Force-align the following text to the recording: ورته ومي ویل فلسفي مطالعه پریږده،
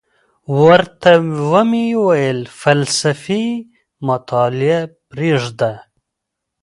ورته 0.61 1.11
ومي 1.51 1.87
ویل 2.05 2.39
فلسفي 2.61 3.45
مطالعه 4.07 4.79
پریږده، 5.09 5.73